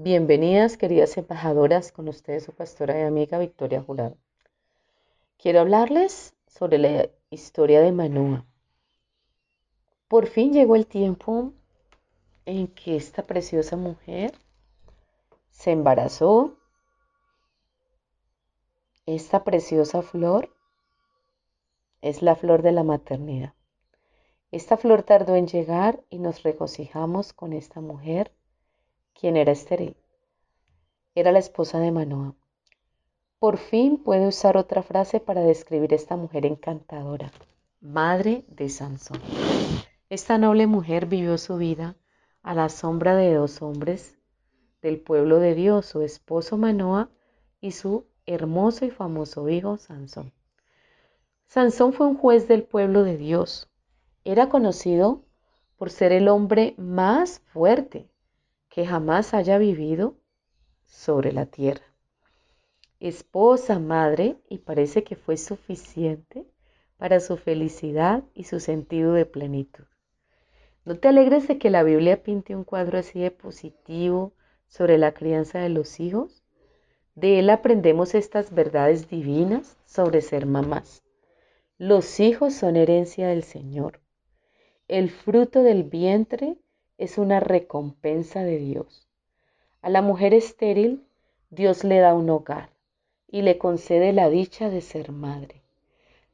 Bienvenidas, 0.00 0.76
queridas 0.76 1.16
embajadoras, 1.16 1.90
con 1.90 2.06
ustedes 2.06 2.44
su 2.44 2.52
pastora 2.52 3.00
y 3.00 3.02
amiga 3.02 3.36
Victoria 3.36 3.82
Jurado. 3.82 4.16
Quiero 5.38 5.58
hablarles 5.58 6.36
sobre 6.46 6.78
la 6.78 7.10
historia 7.30 7.80
de 7.80 7.90
Manoa. 7.90 8.46
Por 10.06 10.28
fin 10.28 10.52
llegó 10.52 10.76
el 10.76 10.86
tiempo 10.86 11.52
en 12.46 12.68
que 12.68 12.94
esta 12.94 13.26
preciosa 13.26 13.74
mujer 13.74 14.38
se 15.50 15.72
embarazó. 15.72 16.56
Esta 19.04 19.42
preciosa 19.42 20.02
flor 20.02 20.54
es 22.02 22.22
la 22.22 22.36
flor 22.36 22.62
de 22.62 22.70
la 22.70 22.84
maternidad. 22.84 23.52
Esta 24.52 24.76
flor 24.76 25.02
tardó 25.02 25.34
en 25.34 25.48
llegar 25.48 26.04
y 26.08 26.20
nos 26.20 26.44
regocijamos 26.44 27.32
con 27.32 27.52
esta 27.52 27.80
mujer, 27.80 28.32
quien 29.18 29.36
era 29.36 29.50
estéril. 29.50 29.96
Era 31.14 31.32
la 31.32 31.40
esposa 31.40 31.80
de 31.80 31.90
Manoa. 31.90 32.36
Por 33.40 33.58
fin 33.58 33.98
puede 33.98 34.28
usar 34.28 34.56
otra 34.56 34.82
frase 34.82 35.18
para 35.18 35.40
describir 35.40 35.92
esta 35.92 36.16
mujer 36.16 36.46
encantadora, 36.46 37.32
madre 37.80 38.44
de 38.46 38.68
Sansón. 38.68 39.20
Esta 40.08 40.38
noble 40.38 40.68
mujer 40.68 41.06
vivió 41.06 41.36
su 41.36 41.56
vida 41.56 41.96
a 42.42 42.54
la 42.54 42.68
sombra 42.68 43.16
de 43.16 43.34
dos 43.34 43.60
hombres 43.60 44.18
del 44.82 45.00
pueblo 45.00 45.40
de 45.40 45.54
Dios, 45.56 45.86
su 45.86 46.02
esposo 46.02 46.56
Manoa 46.56 47.10
y 47.60 47.72
su 47.72 48.06
hermoso 48.24 48.84
y 48.84 48.90
famoso 48.90 49.48
hijo 49.48 49.78
Sansón. 49.78 50.32
Sansón 51.48 51.92
fue 51.92 52.06
un 52.06 52.16
juez 52.16 52.46
del 52.46 52.62
pueblo 52.62 53.02
de 53.02 53.16
Dios. 53.16 53.68
Era 54.24 54.48
conocido 54.48 55.24
por 55.76 55.90
ser 55.90 56.12
el 56.12 56.28
hombre 56.28 56.74
más 56.76 57.40
fuerte 57.40 58.08
que 58.68 58.86
jamás 58.86 59.34
haya 59.34 59.58
vivido 59.58 60.16
sobre 60.86 61.32
la 61.32 61.46
tierra. 61.46 61.84
Esposa, 63.00 63.78
madre, 63.78 64.36
y 64.48 64.58
parece 64.58 65.04
que 65.04 65.16
fue 65.16 65.36
suficiente 65.36 66.46
para 66.96 67.20
su 67.20 67.36
felicidad 67.36 68.24
y 68.34 68.44
su 68.44 68.60
sentido 68.60 69.12
de 69.12 69.24
plenitud. 69.24 69.84
¿No 70.84 70.98
te 70.98 71.08
alegres 71.08 71.46
de 71.46 71.58
que 71.58 71.70
la 71.70 71.82
Biblia 71.82 72.22
pinte 72.22 72.56
un 72.56 72.64
cuadro 72.64 72.98
así 72.98 73.20
de 73.20 73.30
positivo 73.30 74.32
sobre 74.66 74.98
la 74.98 75.12
crianza 75.12 75.60
de 75.60 75.68
los 75.68 76.00
hijos? 76.00 76.42
De 77.14 77.38
él 77.38 77.50
aprendemos 77.50 78.14
estas 78.14 78.52
verdades 78.52 79.08
divinas 79.08 79.76
sobre 79.84 80.20
ser 80.20 80.46
mamás. 80.46 81.02
Los 81.76 82.20
hijos 82.20 82.54
son 82.54 82.76
herencia 82.76 83.28
del 83.28 83.44
Señor. 83.44 84.00
El 84.88 85.10
fruto 85.10 85.62
del 85.62 85.84
vientre 85.84 86.56
es 86.98 87.16
una 87.16 87.40
recompensa 87.40 88.42
de 88.42 88.58
Dios. 88.58 89.08
A 89.80 89.88
la 89.88 90.02
mujer 90.02 90.34
estéril, 90.34 91.06
Dios 91.50 91.84
le 91.84 91.98
da 91.98 92.14
un 92.14 92.28
hogar 92.28 92.70
y 93.28 93.42
le 93.42 93.56
concede 93.56 94.12
la 94.12 94.28
dicha 94.28 94.68
de 94.68 94.80
ser 94.80 95.12
madre. 95.12 95.62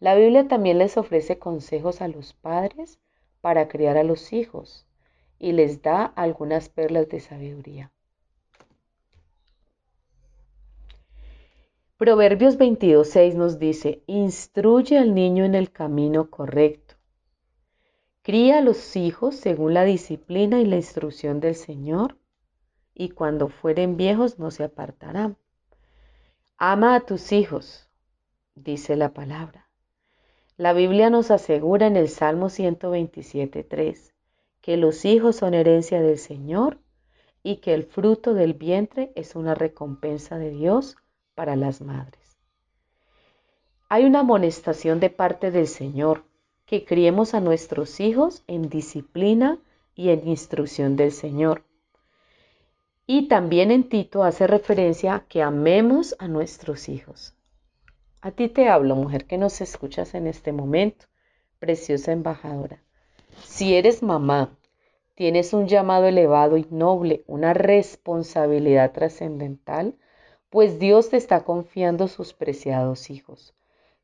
La 0.00 0.14
Biblia 0.14 0.48
también 0.48 0.78
les 0.78 0.96
ofrece 0.96 1.38
consejos 1.38 2.00
a 2.00 2.08
los 2.08 2.32
padres 2.32 2.98
para 3.40 3.68
criar 3.68 3.96
a 3.96 4.02
los 4.02 4.32
hijos 4.32 4.86
y 5.38 5.52
les 5.52 5.82
da 5.82 6.04
algunas 6.04 6.68
perlas 6.68 7.08
de 7.08 7.20
sabiduría. 7.20 7.92
Proverbios 11.96 12.58
22.6 12.58 13.34
nos 13.34 13.58
dice, 13.58 14.02
instruye 14.06 14.98
al 14.98 15.14
niño 15.14 15.44
en 15.44 15.54
el 15.54 15.70
camino 15.70 16.28
correcto. 16.28 16.93
Cría 18.24 18.56
a 18.56 18.60
los 18.62 18.96
hijos 18.96 19.34
según 19.34 19.74
la 19.74 19.84
disciplina 19.84 20.58
y 20.58 20.64
la 20.64 20.76
instrucción 20.76 21.40
del 21.40 21.54
Señor, 21.54 22.16
y 22.94 23.10
cuando 23.10 23.48
fueren 23.48 23.98
viejos 23.98 24.38
no 24.38 24.50
se 24.50 24.64
apartarán. 24.64 25.36
Ama 26.56 26.94
a 26.94 27.00
tus 27.00 27.32
hijos, 27.32 27.90
dice 28.54 28.96
la 28.96 29.12
palabra. 29.12 29.68
La 30.56 30.72
Biblia 30.72 31.10
nos 31.10 31.30
asegura 31.30 31.86
en 31.86 31.96
el 31.96 32.08
Salmo 32.08 32.46
127.3 32.46 34.14
que 34.62 34.78
los 34.78 35.04
hijos 35.04 35.36
son 35.36 35.52
herencia 35.52 36.00
del 36.00 36.16
Señor 36.16 36.80
y 37.42 37.56
que 37.56 37.74
el 37.74 37.84
fruto 37.84 38.32
del 38.32 38.54
vientre 38.54 39.12
es 39.16 39.36
una 39.36 39.54
recompensa 39.54 40.38
de 40.38 40.48
Dios 40.48 40.96
para 41.34 41.56
las 41.56 41.82
madres. 41.82 42.38
Hay 43.90 44.06
una 44.06 44.20
amonestación 44.20 44.98
de 44.98 45.10
parte 45.10 45.50
del 45.50 45.66
Señor 45.66 46.24
que 46.66 46.84
criemos 46.84 47.34
a 47.34 47.40
nuestros 47.40 48.00
hijos 48.00 48.42
en 48.46 48.68
disciplina 48.68 49.58
y 49.94 50.10
en 50.10 50.26
instrucción 50.26 50.96
del 50.96 51.12
Señor. 51.12 51.64
Y 53.06 53.28
también 53.28 53.70
en 53.70 53.88
Tito 53.88 54.24
hace 54.24 54.46
referencia 54.46 55.14
a 55.14 55.26
que 55.26 55.42
amemos 55.42 56.16
a 56.18 56.28
nuestros 56.28 56.88
hijos. 56.88 57.34
A 58.22 58.30
ti 58.30 58.48
te 58.48 58.68
hablo, 58.68 58.96
mujer 58.96 59.26
que 59.26 59.36
nos 59.36 59.60
escuchas 59.60 60.14
en 60.14 60.26
este 60.26 60.52
momento, 60.52 61.04
preciosa 61.58 62.12
embajadora. 62.12 62.82
Si 63.42 63.74
eres 63.74 64.02
mamá, 64.02 64.56
tienes 65.14 65.52
un 65.52 65.68
llamado 65.68 66.06
elevado 66.06 66.56
y 66.56 66.66
noble, 66.70 67.24
una 67.26 67.52
responsabilidad 67.52 68.92
trascendental, 68.92 69.96
pues 70.48 70.78
Dios 70.78 71.10
te 71.10 71.18
está 71.18 71.44
confiando 71.44 72.08
sus 72.08 72.32
preciados 72.32 73.10
hijos, 73.10 73.54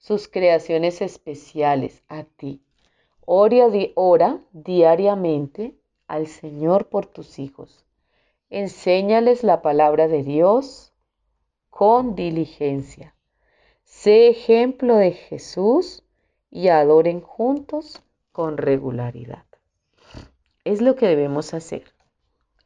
sus 0.01 0.29
creaciones 0.29 1.03
especiales 1.03 2.03
a 2.09 2.25
ti. 2.25 2.63
Ora, 3.25 3.69
ora 3.95 4.41
diariamente 4.53 5.77
al 6.09 6.27
Señor 6.27 6.89
por 6.89 7.07
tus 7.07 7.39
hijos. 7.39 7.85
Enséñales 8.49 9.45
la 9.45 9.63
palabra 9.63 10.09
de 10.09 10.25
Dios 10.25 10.93
con 11.69 12.15
diligencia. 12.15 13.15
Sé 13.85 14.29
ejemplo 14.29 14.97
de 14.97 15.13
Jesús 15.13 16.03
y 16.51 16.69
adoren 16.69 17.21
juntos 17.21 18.03
con 18.33 18.57
regularidad. 18.57 19.45
Es 20.65 20.81
lo 20.81 20.97
que 20.97 21.07
debemos 21.07 21.53
hacer 21.53 21.85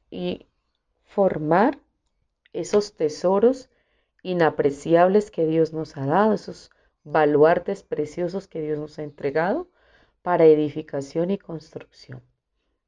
y 0.09 0.47
formar 1.03 1.79
esos 2.53 2.95
tesoros 2.95 3.69
inapreciables 4.23 5.31
que 5.31 5.47
Dios 5.47 5.73
nos 5.73 5.97
ha 5.97 6.07
dado, 6.07 6.33
esos 6.33 6.71
baluartes 7.05 7.83
preciosos 7.83 8.49
que 8.49 8.61
Dios 8.63 8.79
nos 8.79 8.99
ha 8.99 9.03
entregado 9.03 9.69
para 10.23 10.47
edificación 10.47 11.31
y 11.31 11.39
construcción. 11.39 12.23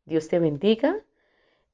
Dios 0.07 0.29
te 0.29 0.39
bendiga, 0.39 1.05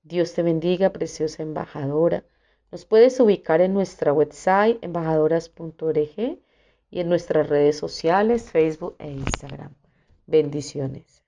Dios 0.03 0.35
te 0.35 0.43
bendiga, 0.43 0.91
preciosa 0.91 1.43
embajadora. 1.43 2.25
Nos 2.73 2.85
puedes 2.85 3.19
ubicar 3.21 3.61
en 3.61 3.75
nuestra 3.75 4.13
website 4.13 4.83
embajadoras.org 4.83 6.39
y 6.91 7.01
en 7.01 7.09
nuestras 7.09 7.49
redes 7.49 7.77
sociales, 7.79 8.51
Facebook 8.51 8.97
e 8.99 9.11
Instagram. 9.11 9.75
Bendiciones. 10.27 11.22